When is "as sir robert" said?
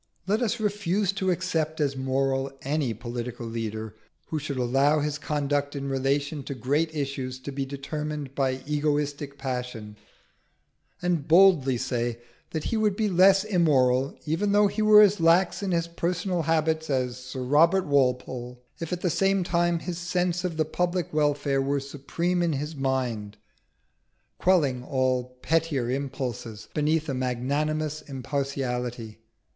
16.89-17.85